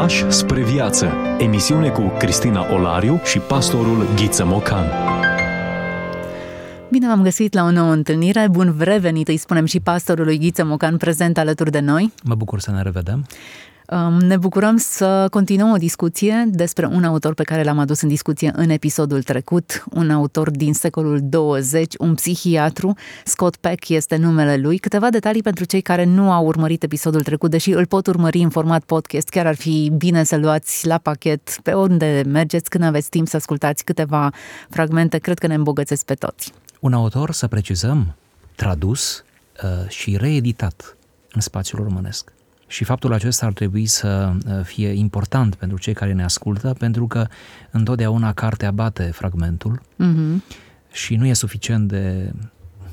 [0.00, 1.12] Pași spre viață.
[1.38, 4.84] Emisiune cu Cristina Olariu și pastorul Ghiță Mocan.
[6.90, 8.48] Bine v-am găsit la o nouă întâlnire.
[8.50, 12.12] Bun revenit, îi spunem și pastorului Ghiță Mocan prezent alături de noi.
[12.24, 13.26] Mă bucur să ne revedem.
[14.20, 18.52] Ne bucurăm să continuăm o discuție despre un autor pe care l-am adus în discuție
[18.54, 22.94] în episodul trecut, un autor din secolul 20, un psihiatru.
[23.24, 24.78] Scott Peck este numele lui.
[24.78, 28.50] Câteva detalii pentru cei care nu au urmărit episodul trecut, deși îl pot urmări în
[28.50, 29.28] format podcast.
[29.28, 33.36] Chiar ar fi bine să luați la pachet pe unde mergeți când aveți timp să
[33.36, 34.32] ascultați câteva
[34.68, 35.18] fragmente.
[35.18, 36.52] Cred că ne îmbogățesc pe toți.
[36.80, 38.14] Un autor, să precizăm,
[38.54, 39.24] tradus
[39.62, 40.96] uh, și reeditat
[41.32, 42.32] în spațiul românesc.
[42.66, 47.06] Și faptul acesta ar trebui să uh, fie important pentru cei care ne ascultă, pentru
[47.06, 47.26] că
[47.70, 50.54] întotdeauna cartea bate fragmentul mm-hmm.
[50.92, 52.32] și nu e suficient de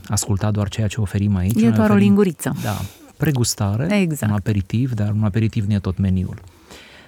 [0.08, 1.62] ascultat doar ceea ce oferim aici.
[1.62, 2.56] E doar oferim, o linguriță.
[2.64, 2.78] Da,
[3.18, 4.32] pregustare, exact.
[4.32, 6.42] un aperitiv, dar un aperitiv nu e tot meniul.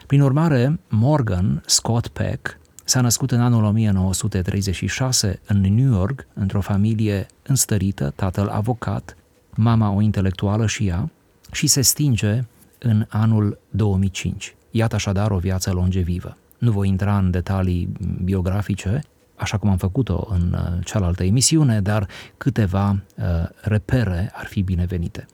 [0.08, 2.60] Prin urmare, Morgan Scott Peck
[2.90, 9.16] s-a născut în anul 1936 în New York, într-o familie înstărită, tatăl avocat,
[9.50, 11.10] mama o intelectuală și ea,
[11.52, 12.44] și se stinge
[12.80, 14.56] în anul 2005.
[14.72, 16.38] Iată așadar o viață longevivă.
[16.58, 17.90] Nu voi intra în detalii
[18.24, 19.02] biografice,
[19.36, 23.26] așa cum am făcut-o în uh, cealaltă emisiune, dar câteva uh,
[23.62, 25.26] repere ar fi binevenite.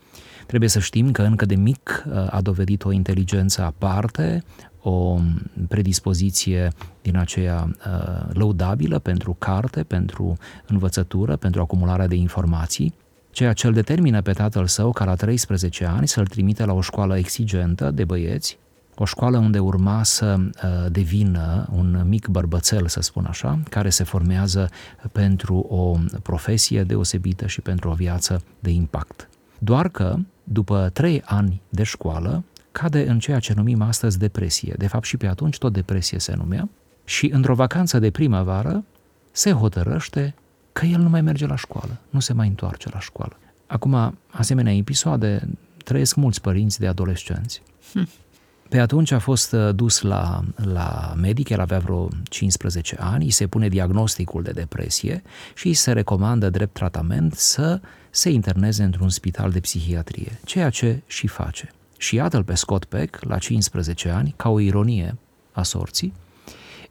[0.47, 4.43] Trebuie să știm că încă de mic uh, a dovedit o inteligență aparte,
[4.89, 5.19] o
[5.67, 12.93] predispoziție din aceea uh, lăudabilă pentru carte, pentru învățătură, pentru acumularea de informații,
[13.31, 16.81] ceea ce îl determină pe tatăl său ca la 13 ani să-l trimite la o
[16.81, 18.57] școală exigentă de băieți,
[18.95, 24.03] o școală unde urma să uh, devină un mic bărbățel, să spun așa, care se
[24.03, 24.69] formează
[25.11, 29.29] pentru o profesie deosebită și pentru o viață de impact.
[29.59, 32.43] Doar că, după trei ani de școală,
[32.77, 34.73] cade în ceea ce numim astăzi depresie.
[34.77, 36.69] De fapt, și pe atunci tot depresie se numea.
[37.05, 38.83] Și într-o vacanță de primăvară
[39.31, 40.35] se hotărăște
[40.73, 43.37] că el nu mai merge la școală, nu se mai întoarce la școală.
[43.67, 45.47] Acum, asemenea episoade
[45.83, 47.61] trăiesc mulți părinți de adolescenți.
[47.93, 48.09] Hm.
[48.69, 53.31] Pe atunci a fost uh, dus la, la medic, el avea vreo 15 ani, îi
[53.31, 55.23] se pune diagnosticul de depresie
[55.55, 61.01] și îi se recomandă drept tratament să se interneze într-un spital de psihiatrie, ceea ce
[61.07, 61.74] și face.
[61.97, 65.17] Și iată-l pe Scott Peck, la 15 ani, ca o ironie
[65.51, 66.13] a sorții,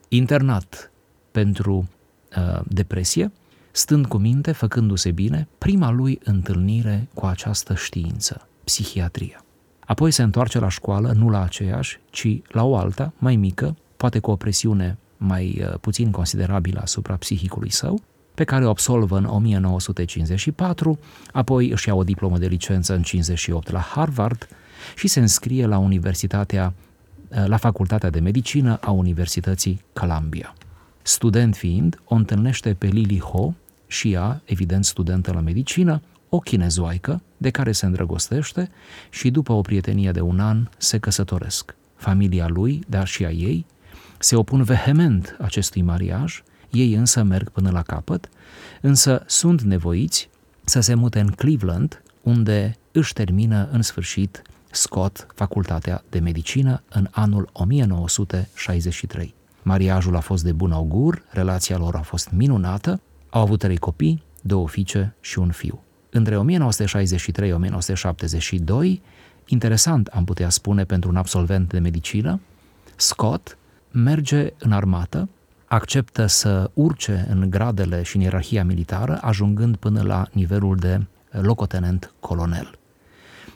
[0.08, 0.90] internat
[1.30, 1.88] pentru
[2.36, 3.32] uh, depresie,
[3.70, 9.44] stând cu minte, făcându-se bine, prima lui întâlnire cu această știință, psihiatria.
[9.86, 14.18] Apoi se întoarce la școală, nu la aceeași, ci la o alta, mai mică, poate
[14.18, 18.02] cu o presiune mai uh, puțin considerabilă asupra psihicului său,
[18.34, 20.98] pe care o absolvă în 1954,
[21.32, 24.48] apoi își ia o diplomă de licență în 58 la Harvard
[24.96, 26.72] și se înscrie la Universitatea,
[27.28, 30.54] uh, la Facultatea de Medicină a Universității Columbia.
[31.02, 33.54] Student fiind, o întâlnește pe Lily Ho,
[33.86, 38.70] și ea, evident studentă la medicină, o chinezoaică de care se îndrăgostește
[39.10, 41.74] și după o prietenie de un an se căsătoresc.
[41.96, 43.66] Familia lui, dar și a ei,
[44.18, 48.28] se opun vehement acestui mariaj, ei însă merg până la capăt,
[48.80, 50.28] însă sunt nevoiți
[50.64, 54.42] să se mute în Cleveland, unde își termină în sfârșit
[54.74, 59.34] Scott facultatea de medicină în anul 1963.
[59.62, 64.22] Mariajul a fost de bun augur, relația lor a fost minunată, au avut trei copii,
[64.42, 65.82] două fiice și un fiu.
[66.10, 66.44] Între 1963-1972,
[69.46, 72.40] interesant am putea spune pentru un absolvent de medicină,
[72.96, 73.58] Scott
[73.90, 75.28] merge în armată,
[75.66, 82.14] acceptă să urce în gradele și în ierarhia militară, ajungând până la nivelul de locotenent
[82.20, 82.78] colonel.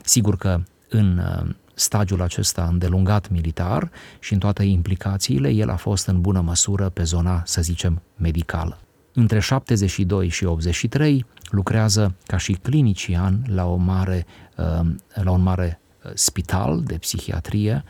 [0.02, 6.06] Sigur că în uh, stagiul acesta îndelungat militar și în toate implicațiile, el a fost
[6.06, 8.78] în bună măsură pe zona, să zicem, medicală.
[9.12, 14.26] Între 72 și 83 lucrează ca și clinician la, o mare,
[14.56, 14.80] uh,
[15.14, 17.84] la un mare uh, spital de psihiatrie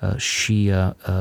[0.00, 0.72] uh, și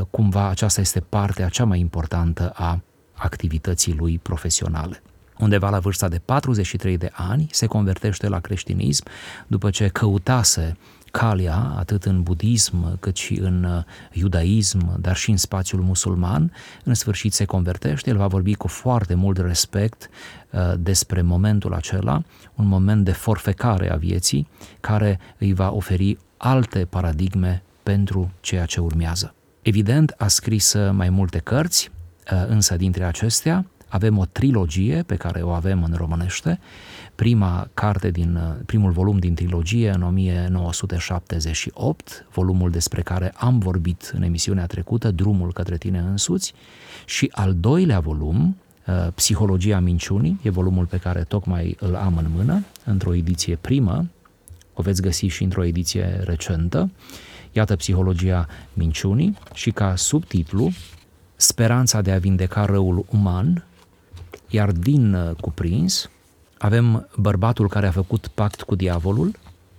[0.09, 2.81] cumva aceasta este partea cea mai importantă a
[3.13, 5.01] activității lui profesionale.
[5.37, 9.03] Undeva la vârsta de 43 de ani se convertește la creștinism
[9.47, 10.77] după ce căutase
[11.11, 16.51] calea, atât în budism cât și în uh, iudaism, dar și în spațiul musulman,
[16.83, 20.09] în sfârșit se convertește, el va vorbi cu foarte mult respect
[20.49, 22.23] uh, despre momentul acela,
[22.55, 24.47] un moment de forfecare a vieții,
[24.79, 29.33] care îi va oferi alte paradigme pentru ceea ce urmează.
[29.61, 31.91] Evident, a scris uh, mai multe cărți,
[32.47, 36.59] însă dintre acestea avem o trilogie pe care o avem în românește,
[37.19, 44.11] prima carte din uh, primul volum din trilogie în 1978, volumul despre care am vorbit
[44.15, 46.53] în emisiunea trecută, Drumul către tine însuți,
[47.05, 48.57] și al doilea volum,
[48.87, 54.05] uh, Psihologia minciunii, e volumul pe care tocmai îl am în mână, într-o ediție primă,
[54.73, 56.91] o veți găsi și într-o ediție recentă,
[57.51, 60.71] iată Psihologia minciunii și ca subtitlu
[61.35, 63.65] Speranța de a vindeca răul uman,
[64.49, 66.09] iar din uh, cuprins
[66.59, 69.31] avem bărbatul care a făcut pact cu diavolul,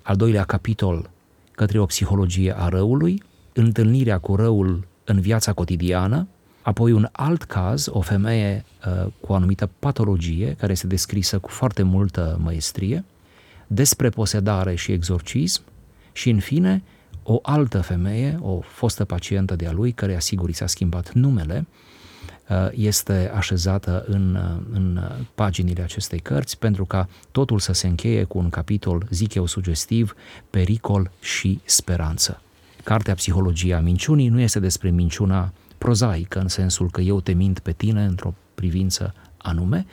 [0.02, 1.10] al doilea capitol
[1.50, 3.22] către o psihologie a răului,
[3.52, 6.26] întâlnirea cu răul în viața cotidiană,
[6.62, 11.48] apoi un alt caz, o femeie uh, cu o anumită patologie care este descrisă cu
[11.48, 13.04] foarte multă maestrie,
[13.66, 15.62] despre posedare și exorcism
[16.12, 16.82] și, în fine,
[17.22, 21.90] o altă femeie, o fostă pacientă de-a lui, care asigur i s-a schimbat numele, Uh,
[22.74, 25.00] este așezată în, uh, în
[25.34, 30.14] paginile acestei cărți pentru ca totul să se încheie cu un capitol, zic eu, sugestiv,
[30.50, 32.42] pericol și speranță.
[32.84, 37.72] Cartea Psihologia minciunii nu este despre minciuna prozaică, în sensul că eu te mint pe
[37.72, 39.86] tine într-o privință anume,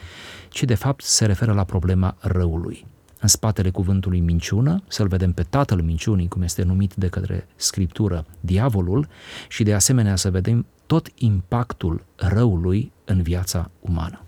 [0.50, 2.86] ci de fapt se referă la problema răului.
[3.20, 8.26] În spatele cuvântului minciună, să-l vedem pe tatăl minciunii, cum este numit de către scriptură,
[8.40, 9.08] diavolul,
[9.48, 14.22] și de asemenea să vedem tot impactul răului în viața umană.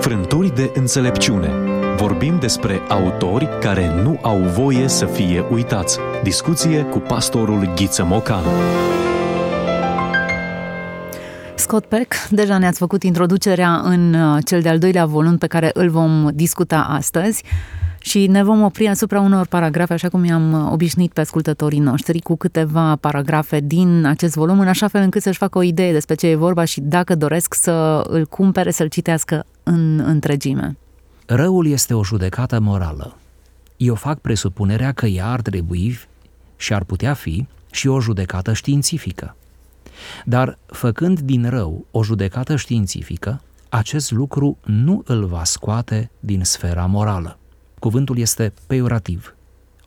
[0.00, 1.52] Frânturi de înțelepciune.
[1.96, 5.98] Vorbim despre autori care nu au voie să fie uitați.
[6.22, 8.44] Discuție cu pastorul Ghiță Mocan.
[11.54, 15.88] Scott Peck, deja ne-ați făcut introducerea în uh, cel de-al doilea volum pe care îl
[15.88, 17.42] vom discuta astăzi
[18.00, 22.36] și ne vom opri asupra unor paragrafe, așa cum i-am obișnuit pe ascultătorii noștri, cu
[22.36, 26.26] câteva paragrafe din acest volum, în așa fel încât să-și facă o idee despre ce
[26.26, 30.76] e vorba și dacă doresc să îl cumpere, să-l citească în întregime.
[31.26, 33.16] Răul este o judecată morală.
[33.76, 35.98] Eu fac presupunerea că ea ar trebui
[36.56, 39.36] și ar putea fi și o judecată științifică.
[40.24, 46.86] Dar făcând din rău o judecată științifică, acest lucru nu îl va scoate din sfera
[46.86, 47.37] morală.
[47.78, 49.34] Cuvântul este peiorativ.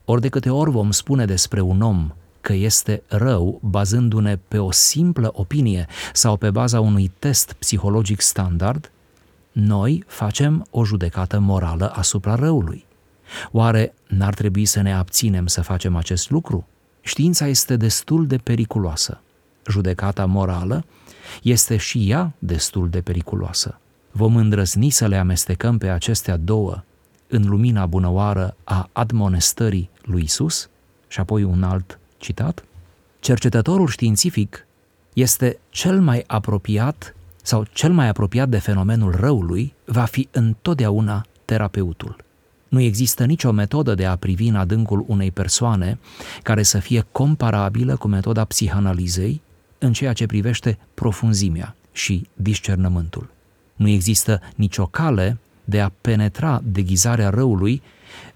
[0.04, 4.70] Ori de câte ori vom spune despre un om că este rău bazându-ne pe o
[4.70, 8.90] simplă opinie sau pe baza unui test psihologic standard,
[9.52, 12.84] noi facem o judecată morală asupra răului.
[13.50, 16.66] Oare n-ar trebui să ne abținem să facem acest lucru?
[17.00, 19.20] Știința este destul de periculoasă.
[19.70, 20.84] Judecata morală
[21.42, 23.78] este și ea destul de periculoasă.
[24.10, 26.82] Vom îndrăzni să le amestecăm pe acestea două
[27.32, 30.68] în lumina bunăoară a admonestării lui Isus?
[31.08, 32.64] Și apoi un alt citat.
[33.20, 34.66] Cercetătorul științific
[35.12, 42.16] este cel mai apropiat sau cel mai apropiat de fenomenul răului va fi întotdeauna terapeutul.
[42.68, 45.98] Nu există nicio metodă de a privi în adâncul unei persoane
[46.42, 49.40] care să fie comparabilă cu metoda psihanalizei
[49.78, 53.30] în ceea ce privește profunzimea și discernământul.
[53.76, 57.82] Nu există nicio cale de a penetra deghizarea răului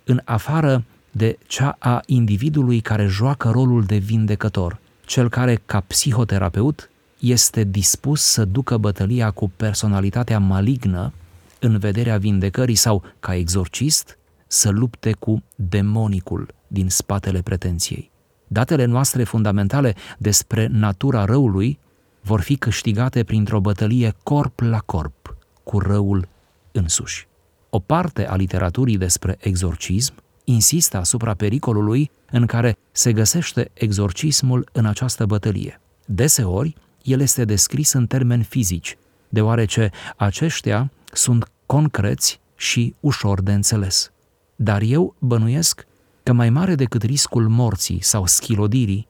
[0.05, 6.91] în afară de cea a individului care joacă rolul de vindecător, cel care, ca psihoterapeut,
[7.19, 11.13] este dispus să ducă bătălia cu personalitatea malignă
[11.61, 18.11] în vederea vindecării sau, ca exorcist, să lupte cu demonicul din spatele pretenției.
[18.47, 21.79] Datele noastre fundamentale despre natura răului
[22.21, 26.29] vor fi câștigate printr-o bătălie corp la corp cu răul
[26.77, 27.29] însuși.
[27.71, 30.15] O parte a literaturii despre exorcism
[30.45, 35.81] insistă asupra pericolului în care se găsește exorcismul în această bătălie.
[36.05, 38.97] Deseori, el este descris în termeni fizici,
[39.29, 44.11] deoarece aceștia sunt concreți și ușor de înțeles.
[44.57, 45.87] Dar eu bănuiesc
[46.23, 49.09] că mai mare decât riscul morții sau schilodirii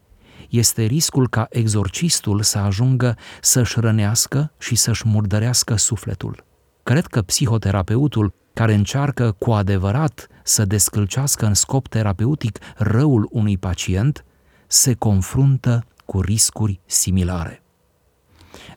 [0.48, 6.45] este riscul ca exorcistul să ajungă să-și rănească și să-și murdărească sufletul.
[6.86, 14.24] Cred că psihoterapeutul care încearcă cu adevărat să descălcească în scop terapeutic răul unui pacient,
[14.66, 17.62] se confruntă cu riscuri similare.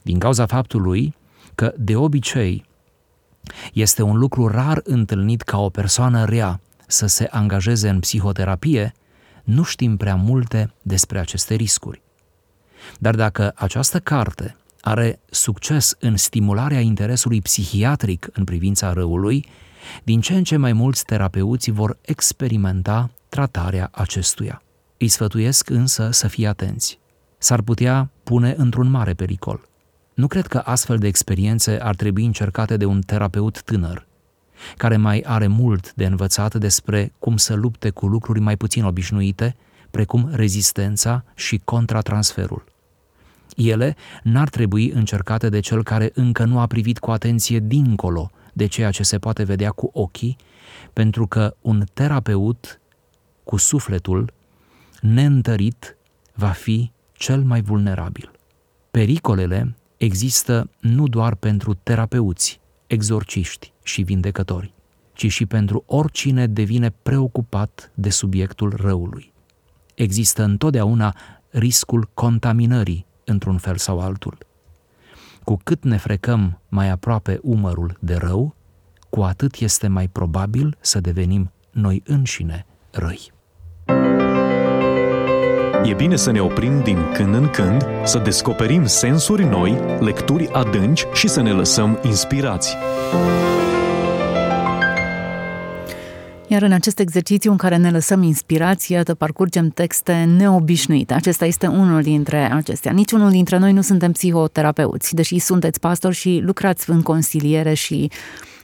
[0.02, 1.14] Din cauza faptului
[1.54, 2.64] că, de obicei,
[3.72, 8.92] este un lucru rar întâlnit ca o persoană rea să se angajeze în psihoterapie,
[9.44, 12.02] nu știm prea multe despre aceste riscuri.
[12.98, 19.46] Dar dacă această carte are succes în stimularea interesului psihiatric în privința răului,
[20.02, 24.62] din ce în ce mai mulți terapeuți vor experimenta tratarea acestuia.
[24.98, 26.98] Îi sfătuiesc însă să fie atenți.
[27.38, 29.68] S-ar putea pune într-un mare pericol.
[30.14, 34.06] Nu cred că astfel de experiențe ar trebui încercate de un terapeut tânăr,
[34.76, 39.56] care mai are mult de învățat despre cum să lupte cu lucruri mai puțin obișnuite,
[39.90, 42.69] precum rezistența și contratransferul.
[43.56, 48.66] Ele n-ar trebui încercate de cel care încă nu a privit cu atenție dincolo de
[48.66, 50.36] ceea ce se poate vedea cu ochii,
[50.92, 52.80] pentru că un terapeut
[53.44, 54.32] cu sufletul
[55.00, 55.96] neîntărit
[56.34, 58.30] va fi cel mai vulnerabil.
[58.90, 64.72] Pericolele există nu doar pentru terapeuți, exorciști și vindecători,
[65.12, 69.32] ci și pentru oricine devine preocupat de subiectul răului.
[69.94, 71.16] Există întotdeauna
[71.50, 74.38] riscul contaminării într-un fel sau altul.
[75.44, 78.54] Cu cât ne frecăm mai aproape umărul de rău,
[79.10, 83.32] cu atât este mai probabil să devenim noi înșine răi.
[85.84, 91.06] E bine să ne oprim din când în când, să descoperim sensuri noi, lecturi adânci
[91.12, 92.76] și să ne lăsăm inspirați.
[96.50, 101.14] Iar în acest exercițiu în care ne lăsăm inspirație, iată, parcurgem texte neobișnuite.
[101.14, 102.92] Acesta este unul dintre acestea.
[102.92, 108.10] Niciunul dintre noi nu suntem psihoterapeuți, deși sunteți pastori și lucrați în consiliere și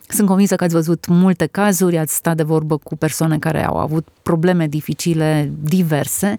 [0.08, 3.76] sunt convinsă că ați văzut multe cazuri, ați stat de vorbă cu persoane care au
[3.76, 6.36] avut probleme dificile diverse.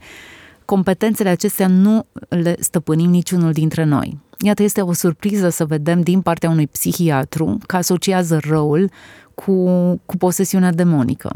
[0.66, 4.18] Competențele acestea nu le stăpânim niciunul dintre noi.
[4.40, 8.92] Iată, este o surpriză să vedem din partea unui psihiatru că asociază răul
[9.36, 9.66] cu,
[10.06, 11.32] cu posesiunea demonică.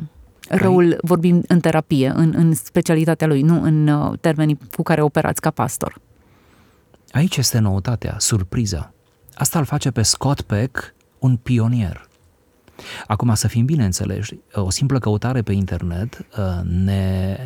[0.50, 0.98] Răul Ai...
[1.02, 5.50] vorbim în terapie, în, în specialitatea lui, nu în uh, termenii cu care operați ca
[5.50, 6.00] pastor.
[7.12, 8.94] Aici este noutatea, surpriza.
[9.34, 12.10] Asta îl face pe Scott Peck un pionier.
[13.08, 17.38] Acum, să fim bine înțelegi, o simplă căutare pe internet uh, ne,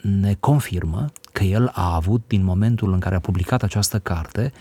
[0.00, 4.52] ne confirmă că el a avut, din momentul în care a publicat această carte,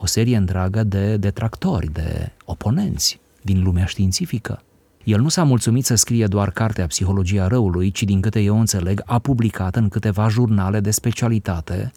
[0.00, 4.62] o serie întreagă de detractori, de oponenți din lumea științifică.
[5.04, 9.02] El nu s-a mulțumit să scrie doar cartea Psihologia răului, ci din câte eu înțeleg,
[9.06, 11.92] a publicat în câteva jurnale de specialitate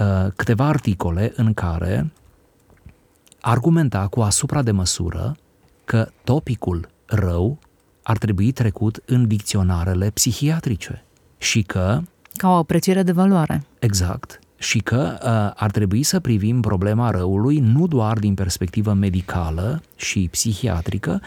[0.00, 2.12] uh, câteva articole în care
[3.40, 5.36] argumenta cu asupra de măsură
[5.84, 7.58] că topicul rău
[8.02, 11.04] ar trebui trecut în dicționarele psihiatrice
[11.38, 12.00] și că...
[12.36, 13.64] Ca o apreciere de valoare.
[13.78, 14.40] Exact.
[14.60, 20.28] Și că uh, ar trebui să privim problema răului nu doar din perspectivă medicală și
[20.30, 21.20] psihiatrică,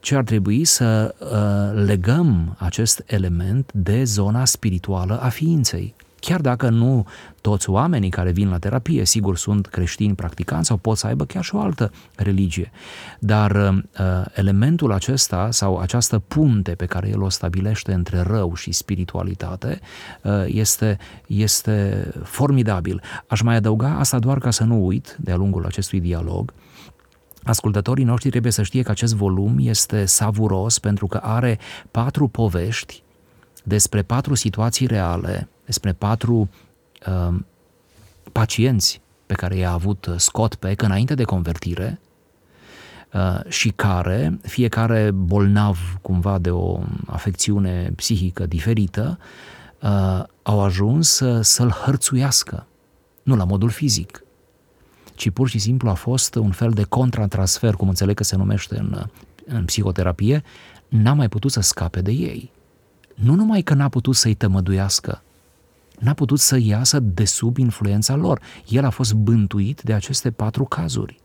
[0.00, 5.94] ci ar trebui să uh, legăm acest element de zona spirituală a ființei.
[6.20, 7.06] Chiar dacă nu
[7.40, 11.44] toți oamenii care vin la terapie, sigur, sunt creștini practicanți sau pot să aibă chiar
[11.44, 12.70] și o altă religie.
[13.18, 18.72] Dar uh, elementul acesta sau această punte pe care el o stabilește între rău și
[18.72, 19.80] spiritualitate
[20.22, 23.02] uh, este, este formidabil.
[23.26, 26.52] Aș mai adăuga asta doar ca să nu uit de-a lungul acestui dialog,
[27.42, 31.58] Ascultătorii noștri trebuie să știe că acest volum este savuros pentru că are
[31.90, 33.02] patru povești
[33.68, 36.48] despre patru situații reale despre patru
[37.06, 37.34] uh,
[38.32, 42.00] pacienți pe care i-a avut Scott Peck înainte de convertire
[43.12, 49.18] uh, și care, fiecare bolnav cumva de o afecțiune psihică diferită,
[49.82, 52.66] uh, au ajuns să, să-l hărțuiască,
[53.22, 54.22] nu la modul fizic,
[55.14, 58.78] ci pur și simplu a fost un fel de contratransfer, cum înțeleg că se numește
[58.78, 59.06] în,
[59.46, 60.42] în psihoterapie,
[60.88, 62.50] n-a mai putut să scape de ei.
[63.18, 65.22] Nu numai că n-a putut să-i tămăduiască,
[65.98, 68.40] n-a putut să iasă de sub influența lor.
[68.68, 71.20] El a fost bântuit de aceste patru cazuri.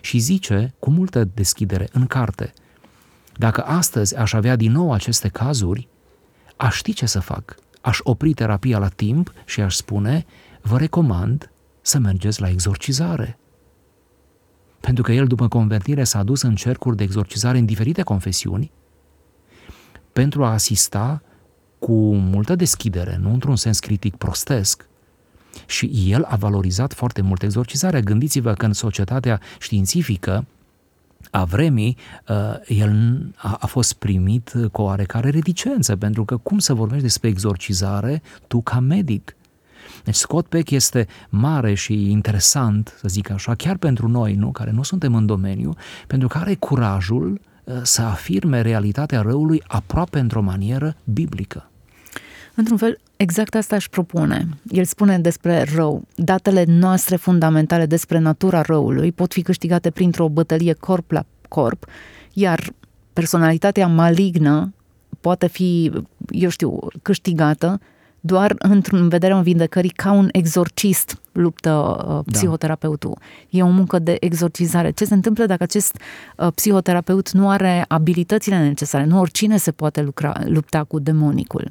[0.00, 2.52] Și zice, cu multă deschidere, în carte,
[3.36, 5.88] dacă astăzi aș avea din nou aceste cazuri,
[6.56, 7.54] aș ști ce să fac.
[7.80, 10.26] Aș opri terapia la timp și aș spune,
[10.60, 13.38] vă recomand să mergeți la exorcizare.
[14.80, 18.70] Pentru că el, după convertire, s-a dus în cercuri de exorcizare în diferite confesiuni
[20.18, 21.22] pentru a asista
[21.78, 24.88] cu multă deschidere, nu într-un sens critic prostesc,
[25.66, 28.00] și el a valorizat foarte mult exorcizarea.
[28.00, 30.46] Gândiți-vă că în societatea științifică
[31.30, 31.96] a vremii,
[32.28, 38.22] uh, el a, fost primit cu oarecare reticență, pentru că cum să vorbești despre exorcizare
[38.46, 39.36] tu ca medic?
[40.04, 44.70] Deci Scott Peck este mare și interesant, să zic așa, chiar pentru noi, nu, care
[44.70, 45.74] nu suntem în domeniu,
[46.06, 47.40] pentru că are curajul
[47.82, 51.70] să afirme realitatea răului aproape într-o manieră biblică.
[52.54, 54.48] Într-un fel, exact asta își propune.
[54.68, 56.02] El spune despre rău.
[56.14, 61.86] Datele noastre fundamentale despre natura răului pot fi câștigate printr-o bătălie corp la corp,
[62.32, 62.72] iar
[63.12, 64.72] personalitatea malignă
[65.20, 65.92] poate fi,
[66.30, 67.80] eu știu, câștigată
[68.20, 72.22] doar într-un vederea învindecării ca un exorcist luptă uh, da.
[72.32, 73.16] psihoterapeutul.
[73.18, 73.58] Da.
[73.58, 74.90] E o muncă de exorcizare.
[74.90, 76.00] Ce se întâmplă dacă acest
[76.36, 79.04] uh, psihoterapeut nu are abilitățile necesare?
[79.04, 81.70] Nu oricine se poate lucra, lupta cu demonicul.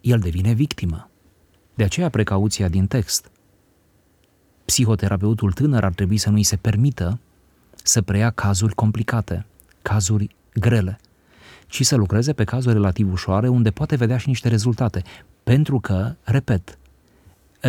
[0.00, 1.08] El devine victimă.
[1.74, 3.30] De aceea precauția din text.
[4.64, 7.18] Psihoterapeutul tânăr ar trebui să nu îi se permită
[7.82, 9.46] să preia cazuri complicate,
[9.82, 10.98] cazuri grele,
[11.66, 15.02] ci să lucreze pe cazuri relativ ușoare unde poate vedea și niște rezultate.
[15.44, 16.78] Pentru că, repet,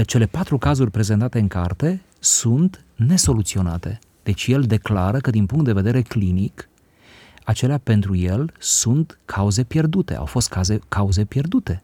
[0.05, 4.00] cele patru cazuri prezentate în carte sunt nesoluționate.
[4.24, 6.70] Deci el declară că din punct de vedere clinic,
[7.44, 11.84] acelea pentru el sunt cauze pierdute, au fost cauze, cauze pierdute.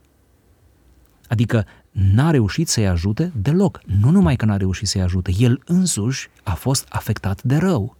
[1.27, 3.81] Adică n-a reușit să-i ajute deloc.
[3.85, 7.95] Nu numai că n-a reușit să-i ajute, el însuși a fost afectat de rău.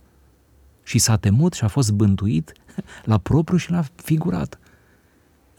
[0.83, 2.53] Și s-a temut și a fost bântuit
[3.03, 4.59] la propriu și la figurat.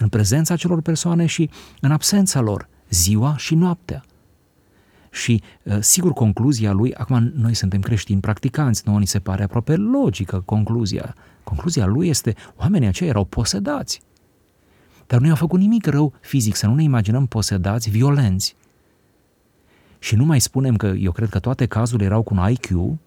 [0.03, 4.05] În prezența celor persoane și în absența lor, ziua și noaptea.
[5.11, 9.77] Și, uh, sigur, concluzia lui, acum noi suntem creștini practicanți, nouă ni se pare aproape
[9.77, 11.15] logică concluzia.
[11.45, 14.03] Concluzia lui este, oamenii aceia erau posedați.
[15.07, 18.57] Dar nu i-au făcut nimic rău fizic, să nu ne imaginăm posedați violenți.
[19.99, 22.99] Și nu mai spunem că eu cred că toate cazurile erau cu un IQ,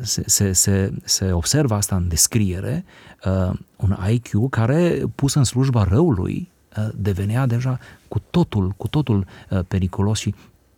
[0.00, 2.84] se, se, se, se observă asta în descriere,
[3.24, 7.78] uh, un IQ care, pus în slujba răului, uh, devenea deja
[8.08, 10.34] cu totul, cu totul uh, periculos și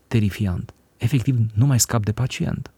[0.09, 0.73] terifiant.
[0.97, 2.71] Efectiv, nu mai scap de pacient.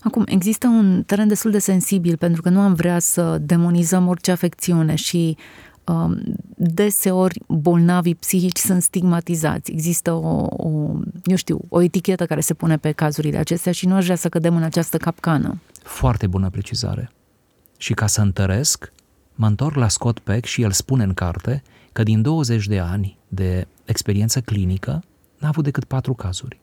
[0.00, 4.30] Acum, există un teren destul de sensibil pentru că nu am vrea să demonizăm orice
[4.30, 5.36] afecțiune și um,
[6.56, 9.70] deseori bolnavii psihici sunt stigmatizați.
[9.70, 13.94] Există o, o, eu știu, o etichetă care se pune pe cazurile acestea și nu
[13.94, 15.60] aș vrea să cădem în această capcană.
[15.82, 17.10] Foarte bună precizare.
[17.76, 18.92] Și ca să întăresc,
[19.34, 21.62] mă întorc la Scott Peck și el spune în carte
[21.92, 25.02] că din 20 de ani de experiență clinică,
[25.38, 26.60] n-a avut decât patru cazuri.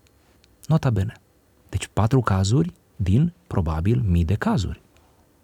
[0.68, 1.14] Nota bene.
[1.70, 4.82] Deci patru cazuri din, probabil, mii de cazuri.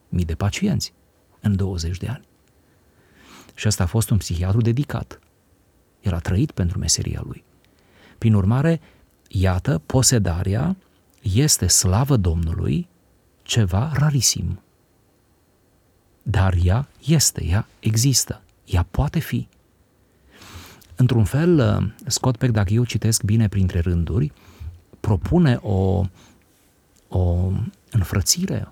[0.09, 0.93] Mii de pacienți
[1.41, 2.26] în 20 de ani.
[3.57, 5.19] Și ăsta a fost un psihiatru dedicat.
[6.01, 7.43] El a trăit pentru meseria lui.
[8.17, 8.81] Prin urmare,
[9.27, 10.75] iată, posedarea
[11.21, 12.87] este, slavă Domnului,
[13.41, 14.61] ceva rarisim.
[16.23, 19.47] Dar ea este, ea există, ea poate fi.
[20.95, 24.31] Într-un fel, uh, Scott Peck, dacă eu citesc bine printre rânduri,
[24.99, 26.05] propune o,
[27.07, 27.51] o
[27.91, 28.67] înfrățire,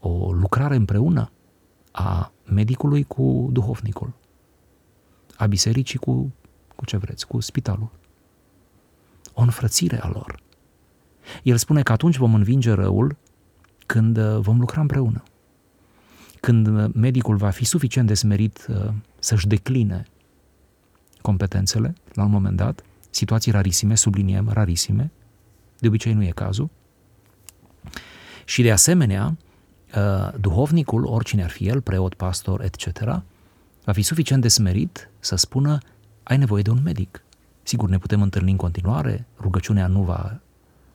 [0.00, 1.30] o lucrare împreună
[1.96, 4.12] a medicului cu duhovnicul,
[5.36, 6.32] a bisericii cu,
[6.76, 7.90] cu ce vreți, cu spitalul.
[9.34, 10.40] O înfrățire a lor.
[11.42, 13.16] El spune că atunci vom învinge răul
[13.86, 15.22] când uh, vom lucra împreună.
[16.40, 18.66] Când uh, medicul va fi suficient de smerit
[19.18, 20.06] să-și decline
[21.20, 25.10] competențele la un moment dat, situații rarisime, subliniem, rarisime,
[25.78, 26.70] de obicei nu e cazul.
[28.44, 29.53] Și de asemenea, uh,
[30.40, 33.00] duhovnicul, oricine ar fi el, preot, pastor, etc.,
[33.84, 35.78] va fi suficient de smerit să spună
[36.22, 37.22] ai nevoie de un medic.
[37.62, 40.40] Sigur, ne putem întâlni în continuare, rugăciunea nu va,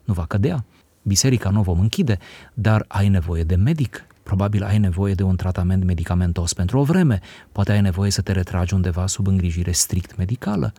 [0.04, 0.64] nu va cădea,
[1.02, 2.18] biserica nu o vom închide,
[2.54, 4.04] dar ai nevoie de medic.
[4.22, 7.20] Probabil ai nevoie de un tratament medicamentos pentru o vreme,
[7.52, 10.72] poate ai nevoie să te retragi undeva sub îngrijire strict medicală.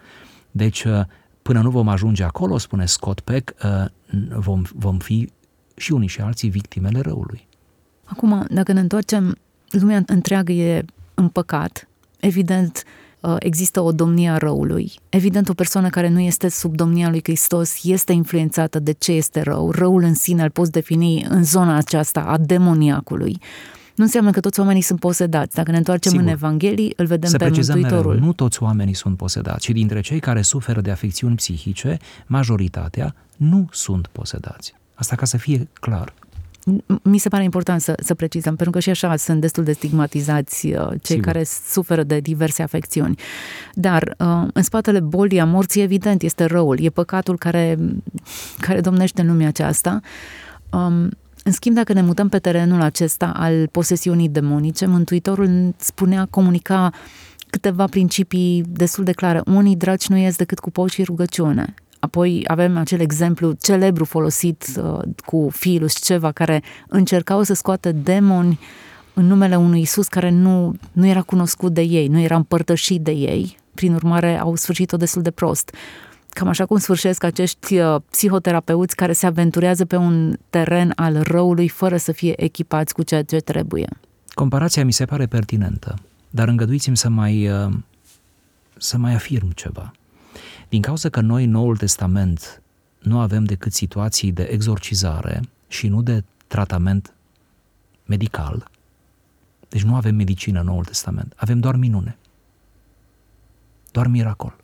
[0.52, 1.02] Deci, uh,
[1.42, 3.86] până nu vom ajunge acolo, spune Scott Peck, uh,
[4.36, 5.30] vom, vom fi
[5.76, 7.48] și unii și alții victimele răului.
[8.12, 9.38] Acum, dacă ne întoarcem,
[9.70, 11.88] lumea întreagă e în păcat,
[12.20, 12.84] evident,
[13.20, 14.92] uh, există o domnie a răului.
[15.10, 19.42] Evident, o persoană care nu este sub domnia lui Hristos este influențată de ce este
[19.42, 19.72] rău.
[19.72, 23.40] Răul în sine îl poți defini în zona aceasta a demoniacului.
[23.96, 25.56] Nu înseamnă că toți oamenii sunt posedați.
[25.56, 26.26] Dacă ne întoarcem Sigur.
[26.26, 28.12] în Evanghelii, îl vedem Să pe Mântuitorul.
[28.12, 33.16] Mereu, nu toți oamenii sunt posedați, ci dintre cei care suferă de afecțiuni psihice, majoritatea
[33.38, 34.74] nu sunt posedați.
[34.94, 36.14] Asta ca să fie clar
[37.02, 40.68] mi se pare important să, să precizăm, pentru că și așa sunt destul de stigmatizați
[40.68, 41.24] uh, cei Sigur.
[41.24, 43.20] care suferă de diverse afecțiuni.
[43.74, 47.78] Dar uh, în spatele bolii, a morții, evident, este răul, e păcatul care,
[48.60, 50.00] care domnește în lumea aceasta.
[50.70, 51.10] Um,
[51.44, 56.92] în schimb, dacă ne mutăm pe terenul acesta al posesiunii demonice, Mântuitorul spunea, comunica
[57.50, 59.42] câteva principii destul de clare.
[59.46, 61.74] Unii dragi nu ies decât cu post și rugăciune.
[62.02, 68.60] Apoi avem acel exemplu celebru folosit uh, cu Filus ceva care încercau să scoată demoni
[69.14, 73.12] în numele unui Isus care nu, nu era cunoscut de ei, nu era împărtășit de
[73.12, 75.76] ei, prin urmare au sfârșit-o destul de prost.
[76.30, 81.68] Cam așa cum sfârșesc acești uh, psihoterapeuți care se aventurează pe un teren al răului
[81.68, 83.88] fără să fie echipați cu ceea ce trebuie.
[84.34, 85.96] Comparația mi se pare pertinentă,
[86.30, 87.74] dar îngăduiți-mi să mai, uh,
[88.78, 89.92] să mai afirm ceva.
[90.72, 92.62] Din cauza că noi, Noul Testament,
[93.00, 97.14] nu avem decât situații de exorcizare și nu de tratament
[98.06, 98.72] medical,
[99.70, 102.18] deci nu avem medicină în Noul Testament, avem doar minune.
[103.92, 104.56] Doar miracol.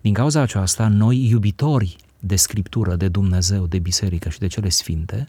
[0.00, 5.28] Din cauza aceasta, noi, iubitori de Scriptură, de Dumnezeu, de Biserică și de cele sfinte,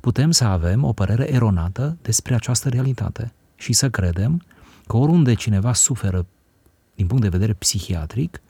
[0.00, 4.42] putem să avem o părere eronată despre această realitate și să credem
[4.86, 6.26] că oriunde cineva suferă
[6.94, 8.40] din punct de vedere psihiatric,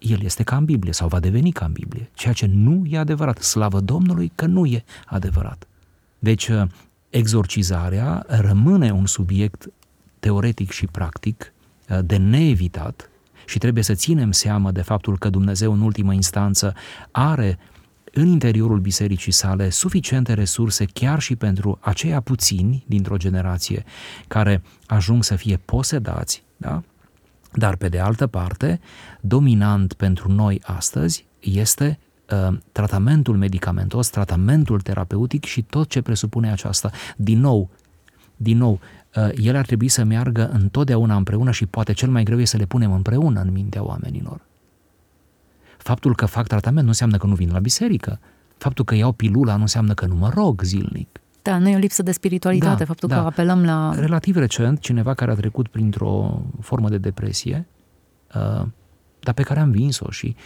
[0.00, 2.98] el este ca în Biblie sau va deveni ca în Biblie, ceea ce nu e
[2.98, 3.38] adevărat.
[3.38, 5.66] Slavă Domnului că nu e adevărat.
[6.18, 6.50] Deci,
[7.10, 9.72] exorcizarea rămâne un subiect
[10.18, 11.52] teoretic și practic
[12.04, 13.10] de neevitat
[13.46, 16.74] și trebuie să ținem seama de faptul că Dumnezeu în ultimă instanță
[17.10, 17.58] are
[18.12, 23.84] în interiorul bisericii sale suficiente resurse chiar și pentru aceia puțini dintr-o generație
[24.28, 26.82] care ajung să fie posedați, da?
[27.52, 28.80] Dar pe de altă parte,
[29.20, 31.98] dominant pentru noi astăzi este
[32.30, 36.90] uh, tratamentul medicamentos, tratamentul terapeutic și tot ce presupune aceasta.
[37.16, 37.70] Din nou,
[38.36, 38.80] din nou,
[39.16, 42.56] uh, ele ar trebui să meargă întotdeauna împreună și poate cel mai greu e să
[42.56, 44.40] le punem împreună în mintea oamenilor.
[45.78, 48.18] Faptul că fac tratament nu înseamnă că nu vin la biserică.
[48.58, 51.20] Faptul că iau pilula nu înseamnă că nu mă rog zilnic.
[51.42, 53.20] Da, nu e o lipsă de spiritualitate, da, faptul da.
[53.20, 53.92] că apelăm la...
[53.94, 57.66] Relativ recent, cineva care a trecut printr-o formă de depresie,
[58.34, 58.66] uh,
[59.20, 60.36] dar pe care am vins-o și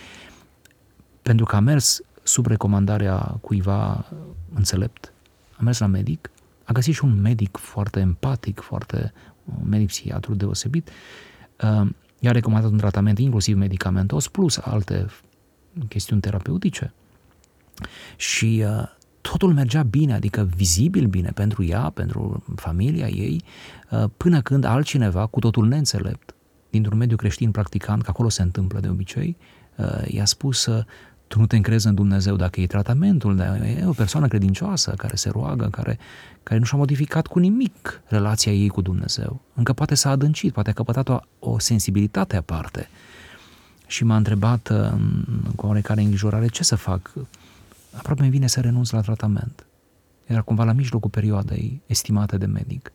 [1.22, 4.04] pentru că a mers sub recomandarea cuiva
[4.54, 5.12] înțelept,
[5.56, 6.30] a mers la medic,
[6.64, 9.12] a găsit și un medic foarte empatic, foarte
[9.44, 10.88] un medic psihiatru deosebit,
[11.60, 15.06] uh, i-a recomandat un tratament inclusiv medicamentos plus alte
[15.88, 16.92] chestiuni terapeutice.
[18.16, 18.88] Și uh,
[19.30, 23.42] totul mergea bine, adică vizibil bine pentru ea, pentru familia ei,
[23.90, 26.34] uh, până când altcineva, cu totul neînțelept,
[26.70, 29.36] dintr-un mediu creștin practicant, că acolo se întâmplă de obicei,
[29.76, 30.68] uh, i-a spus
[31.26, 35.28] tu nu te încrezi în Dumnezeu dacă e tratamentul, e o persoană credincioasă care se
[35.28, 35.98] roagă, care,
[36.42, 39.40] care nu și-a modificat cu nimic relația ei cu Dumnezeu.
[39.54, 42.88] Încă poate s-a adâncit, poate a căpătat o, o sensibilitate aparte.
[43.86, 44.72] Și m-a întrebat
[45.56, 47.12] cu oarecare îngrijorare ce să fac
[47.96, 49.66] aproape mi vine să renunț la tratament.
[50.24, 52.92] Era cumva la mijlocul perioadei estimate de medic.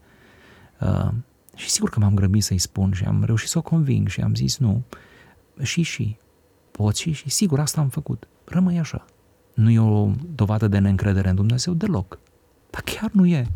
[0.79, 1.09] Uh,
[1.55, 4.35] și sigur că m-am grăbit să-i spun și am reușit să o conving și am
[4.35, 4.83] zis nu,
[5.61, 6.17] și și,
[6.71, 9.05] poți și și, sigur asta am făcut, rămâi așa.
[9.53, 12.19] Nu e o dovadă de neîncredere în Dumnezeu deloc,
[12.69, 13.47] dar chiar nu e.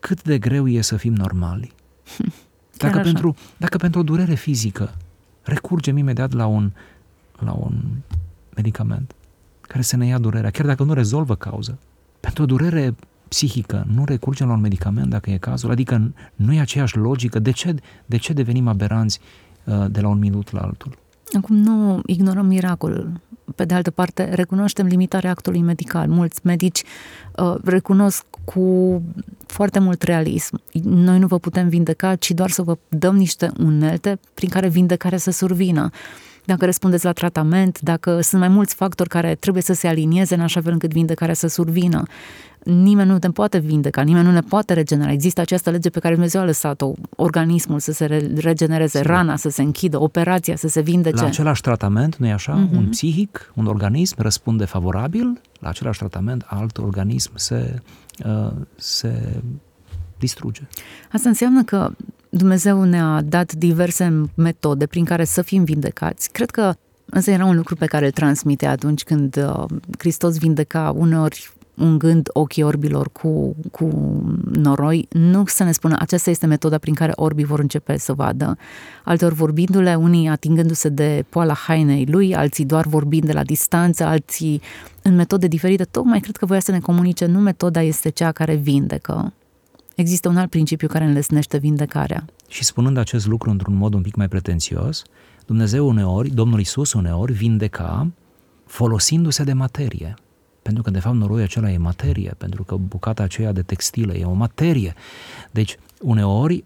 [0.00, 1.72] Cât de greu e să fim normali.
[2.76, 4.94] Dacă pentru, dacă pentru o durere fizică
[5.42, 6.72] recurgem imediat la un,
[7.38, 7.82] la un
[8.54, 9.14] medicament,
[9.66, 11.78] care să ne ia durerea, chiar dacă nu rezolvă cauza.
[12.20, 12.94] Pentru o durere
[13.28, 17.38] psihică, nu recurgem la un medicament dacă e cazul, adică nu e aceeași logică.
[17.38, 17.74] De ce,
[18.06, 19.20] de ce devenim aberanți
[19.64, 20.98] uh, de la un minut la altul?
[21.36, 23.20] Acum nu ignorăm miracolul.
[23.54, 26.08] Pe de altă parte, recunoaștem limitarea actului medical.
[26.08, 26.82] Mulți medici
[27.36, 29.02] uh, recunosc cu
[29.46, 30.60] foarte mult realism.
[30.82, 35.18] Noi nu vă putem vindeca, ci doar să vă dăm niște unelte prin care vindecarea
[35.18, 35.90] să survină.
[35.92, 40.34] Uh, dacă răspundeți la tratament, dacă sunt mai mulți factori care trebuie să se alinieze
[40.34, 42.02] în așa fel încât vindecarea să survină.
[42.64, 45.12] Nimeni nu ne poate vindeca, nimeni nu ne poate regenera.
[45.12, 49.12] Există această lege pe care Dumnezeu a lăsat-o, organismul să se regenereze, Sigur.
[49.12, 51.22] rana să se închidă, operația să se vindece.
[51.22, 52.68] La același tratament, nu-i așa?
[52.68, 52.76] Mm-hmm.
[52.76, 57.82] Un psihic, un organism răspunde favorabil, la același tratament alt organism se,
[58.24, 59.42] uh, se
[60.18, 60.62] distruge.
[61.12, 61.90] Asta înseamnă că
[62.36, 66.30] Dumnezeu ne-a dat diverse metode prin care să fim vindecați.
[66.30, 66.74] Cred că
[67.14, 69.64] Însă era un lucru pe care îl transmite atunci când uh,
[69.98, 73.88] Hristos vindeca uneori ungând ochii orbilor cu, cu
[74.52, 78.56] noroi, nu să ne spună aceasta este metoda prin care orbii vor începe să vadă.
[79.04, 84.60] Altor vorbindu-le, unii atingându-se de poala hainei lui, alții doar vorbind de la distanță, alții
[85.02, 85.84] în metode diferite.
[85.84, 89.32] Tocmai cred că voia să ne comunice, nu metoda este cea care vindecă,
[89.96, 92.24] Există un alt principiu care înlesnește vindecarea.
[92.48, 95.02] Și spunând acest lucru într-un mod un pic mai pretențios,
[95.46, 98.10] Dumnezeu uneori, Domnul Isus uneori vindeca
[98.66, 100.14] folosindu-se de materie.
[100.62, 104.24] Pentru că, de fapt, noroiul acela e materie, pentru că bucata aceea de textilă e
[104.24, 104.94] o materie.
[105.50, 106.64] Deci, uneori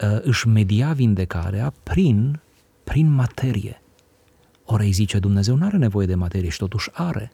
[0.00, 2.40] ă, își media vindecarea prin,
[2.84, 3.82] prin materie.
[4.64, 7.32] Ori îi zice Dumnezeu nu are nevoie de materie și totuși are.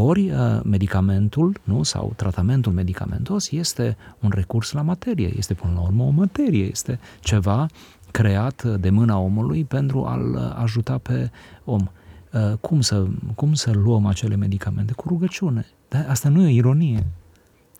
[0.00, 5.80] Ori uh, medicamentul nu, sau tratamentul medicamentos este un recurs la materie, este până la
[5.80, 7.66] urmă o materie, este ceva
[8.10, 11.30] creat de mâna omului pentru a-l uh, ajuta pe
[11.64, 11.86] om.
[12.32, 14.92] Uh, cum să, cum să luăm acele medicamente?
[14.92, 15.66] Cu rugăciune.
[15.88, 17.06] Dar asta nu e ironie.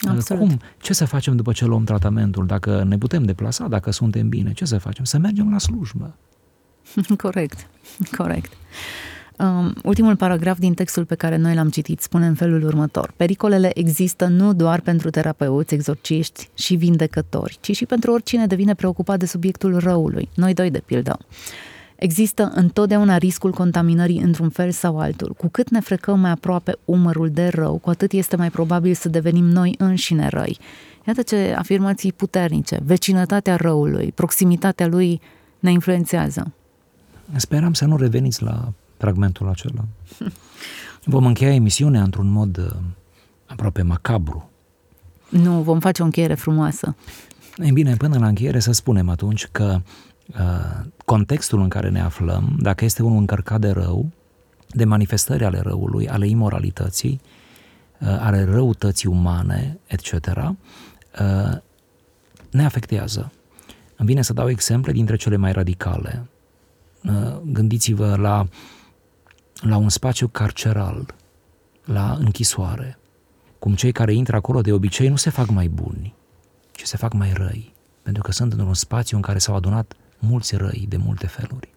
[0.08, 0.48] Absolut.
[0.48, 0.60] Cum?
[0.80, 2.46] Ce să facem după ce luăm tratamentul?
[2.46, 5.04] Dacă ne putem deplasa, dacă suntem bine, ce să facem?
[5.04, 6.14] Să mergem la slujbă.
[7.22, 7.66] Corect,
[8.16, 8.52] corect.
[9.40, 13.12] Um, ultimul paragraf din textul pe care noi l-am citit spune în felul următor.
[13.16, 19.18] Pericolele există nu doar pentru terapeuți, exorciști și vindecători, ci și pentru oricine devine preocupat
[19.18, 20.28] de subiectul răului.
[20.34, 21.18] Noi doi, de pildă.
[21.96, 25.34] Există întotdeauna riscul contaminării într-un fel sau altul.
[25.36, 29.08] Cu cât ne frecăm mai aproape umărul de rău, cu atât este mai probabil să
[29.08, 30.58] devenim noi înșine răi.
[31.06, 32.80] Iată ce afirmații puternice.
[32.84, 35.20] Vecinătatea răului, proximitatea lui
[35.58, 36.52] ne influențează.
[37.36, 39.84] Speram să nu reveniți la fragmentul acela.
[41.04, 42.70] Vom încheia emisiunea într-un mod uh,
[43.46, 44.50] aproape macabru.
[45.28, 46.96] Nu, vom face o încheiere frumoasă.
[47.56, 49.80] Ei bine, până la încheiere să spunem atunci că
[50.26, 54.10] uh, contextul în care ne aflăm, dacă este unul încărcat de rău,
[54.68, 57.20] de manifestări ale răului, ale imoralității,
[58.00, 61.56] uh, ale răutății umane, etc., uh,
[62.50, 63.32] ne afectează.
[63.96, 66.28] Îmi vine să dau exemple dintre cele mai radicale.
[67.04, 68.48] Uh, gândiți-vă la,
[69.60, 71.14] la un spațiu carceral,
[71.84, 72.98] la închisoare,
[73.58, 76.14] cum cei care intră acolo de obicei nu se fac mai buni,
[76.72, 80.56] ci se fac mai răi, pentru că sunt într-un spațiu în care s-au adunat mulți
[80.56, 81.68] răi de multe feluri.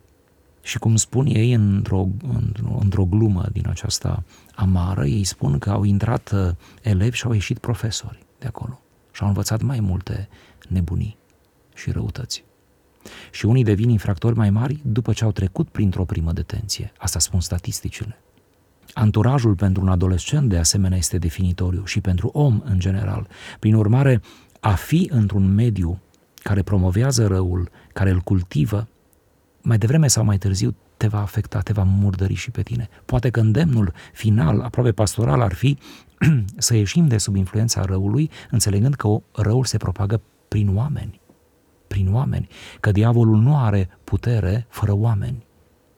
[0.62, 4.24] Și cum spun ei într-o, într-o, într-o glumă din aceasta
[4.56, 6.50] amară, ei spun că au intrat uh,
[6.82, 8.80] elevi și au ieșit profesori de acolo
[9.12, 10.30] și au învățat mai multe
[10.68, 11.18] nebunii
[11.74, 12.44] și răutăți.
[13.32, 16.92] Și unii devin infractori mai mari după ce au trecut printr-o primă detenție.
[16.98, 18.18] Asta spun statisticile.
[18.94, 23.28] Anturajul pentru un adolescent de asemenea este definitoriu și pentru om în general.
[23.60, 24.22] Prin urmare,
[24.60, 26.00] a fi într-un mediu
[26.44, 28.88] care promovează răul, care îl cultivă,
[29.62, 32.90] mai devreme sau mai târziu te va afecta, te va murdări și pe tine.
[33.06, 35.78] Poate că îndemnul final, aproape pastoral, ar fi
[36.58, 41.21] să ieșim de sub influența răului, înțelegând că răul se propagă prin oameni
[41.92, 42.48] prin oameni,
[42.80, 45.46] că diavolul nu are putere fără oameni.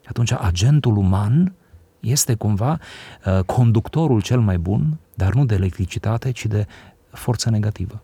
[0.06, 1.54] Atunci agentul uman
[2.00, 6.66] este cumva uh, conductorul cel mai bun, dar nu de electricitate, ci de
[7.10, 8.02] forță negativă.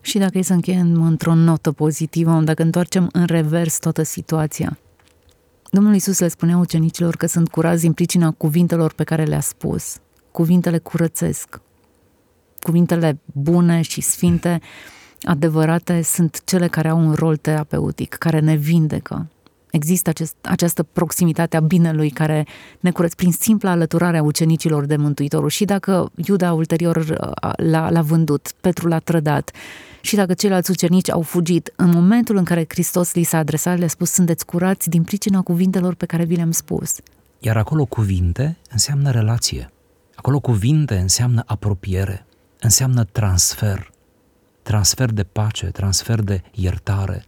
[0.00, 4.78] Și dacă e să încheiem într-o notă pozitivă, dacă întoarcem în revers toată situația,
[5.70, 9.98] Domnul Iisus le spunea ucenicilor că sunt curați din pricina cuvintelor pe care le-a spus.
[10.30, 11.60] Cuvintele curățesc.
[12.60, 14.60] Cuvintele bune și sfinte
[15.26, 19.26] adevărate sunt cele care au un rol terapeutic, care ne vindecă.
[19.70, 22.46] Există acest, această proximitate a binelui care
[22.80, 25.48] ne curăț prin simpla alăturare a ucenicilor de Mântuitorul.
[25.48, 29.50] Și dacă Iuda ulterior uh, l-a, l-a vândut, Petru l-a trădat,
[30.00, 33.88] și dacă ceilalți ucenici au fugit, în momentul în care Hristos li s-a adresat, le-a
[33.88, 36.94] spus, sunteți curați din pricina cuvintelor pe care vi le-am spus.
[37.38, 39.70] Iar acolo cuvinte înseamnă relație.
[40.14, 42.26] Acolo cuvinte înseamnă apropiere,
[42.60, 43.94] înseamnă transfer
[44.66, 47.24] transfer de pace, transfer de iertare,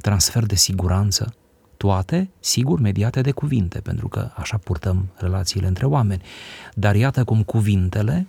[0.00, 1.34] transfer de siguranță,
[1.76, 6.22] toate, sigur, mediate de cuvinte, pentru că așa purtăm relațiile între oameni.
[6.74, 8.26] Dar iată cum cuvintele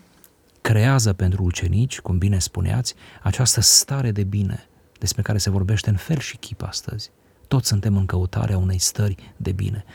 [0.61, 4.67] creează pentru ucenici, cum bine spuneați, această stare de bine
[4.99, 7.11] despre care se vorbește în fel și chip astăzi.
[7.47, 9.85] Toți suntem în căutarea unei stări de bine.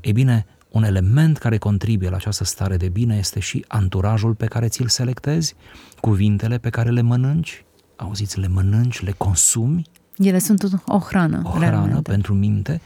[0.00, 4.46] Ei bine, un element care contribuie la această stare de bine este și anturajul pe
[4.46, 5.54] care ți-l selectezi,
[6.00, 7.64] cuvintele pe care le mănânci,
[8.02, 9.86] auziți, le mănânci, le consumi.
[10.16, 11.40] Ele sunt o hrană.
[11.44, 12.10] O hrană realmente.
[12.10, 12.80] pentru minte,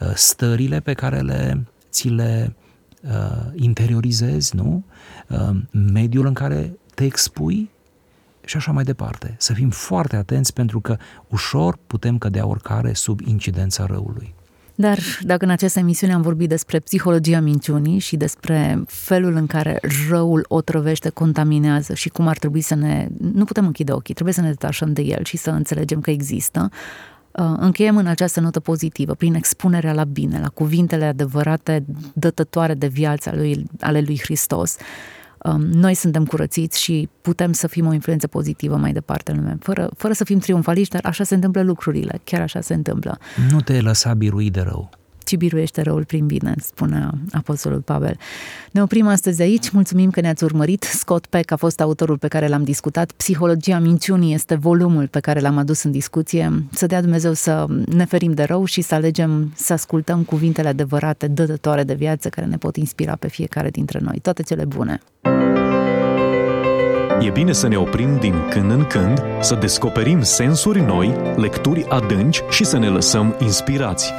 [0.00, 2.54] uh, stările pe care le, ți le
[3.02, 4.84] uh, interiorizezi, nu?
[5.28, 7.70] Uh, mediul în care te expui
[8.44, 9.34] și așa mai departe.
[9.38, 10.96] Să fim foarte atenți pentru că
[11.28, 14.34] ușor putem cădea oricare sub incidența răului.
[14.80, 19.80] Dar dacă în această emisiune am vorbit despre psihologia minciunii și despre felul în care
[20.08, 23.08] răul o trăvește, contaminează și cum ar trebui să ne...
[23.18, 26.70] Nu putem închide ochii, trebuie să ne detașăm de el și să înțelegem că există.
[27.32, 32.86] Uh, încheiem în această notă pozitivă, prin expunerea la bine, la cuvintele adevărate, dătătoare de
[32.86, 33.30] viață
[33.80, 34.86] ale lui Hristos Um,
[35.58, 39.90] noi suntem curățiți și putem să fim o influență pozitivă mai departe în lume, fără,
[39.96, 43.18] fără să fim triumfaliști, dar așa se întâmplă lucrurile, chiar așa se întâmplă.
[43.50, 44.90] Nu te lăsa birui de rău
[45.28, 48.16] ci biruiește răul prin bine, spunea Apostolul Pavel.
[48.70, 50.82] Ne oprim astăzi aici, mulțumim că ne-ați urmărit.
[50.82, 53.12] Scott Peck a fost autorul pe care l-am discutat.
[53.12, 56.64] Psihologia minciunii este volumul pe care l-am adus în discuție.
[56.70, 61.26] Să dea Dumnezeu să ne ferim de rău și să alegem să ascultăm cuvintele adevărate,
[61.26, 64.18] dădătoare de viață, care ne pot inspira pe fiecare dintre noi.
[64.22, 65.00] Toate cele bune!
[67.20, 72.42] E bine să ne oprim din când în când, să descoperim sensuri noi, lecturi adânci
[72.50, 74.12] și să ne lăsăm inspirați.